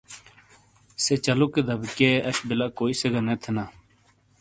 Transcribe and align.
سے 1.03 1.15
چلوکے 1.25 1.61
دبہ 1.67 1.87
کیئے 1.97 2.13
اش 2.27 2.37
بیلہ 2.47 2.67
کوئی 2.77 2.93
سے 2.99 3.07
گہ 3.13 3.21
نے 3.27 3.35
تھینا۔ 3.41 3.63